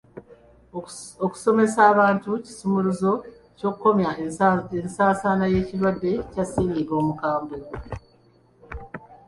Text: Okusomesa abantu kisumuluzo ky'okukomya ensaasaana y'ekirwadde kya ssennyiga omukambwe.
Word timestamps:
Okusomesa 1.25 1.79
abantu 1.91 2.29
kisumuluzo 2.45 3.11
ky'okukomya 3.57 4.09
ensaasaana 4.85 5.45
y'ekirwadde 5.53 6.11
kya 6.31 6.43
ssennyiga 6.45 6.93
omukambwe. 7.01 7.57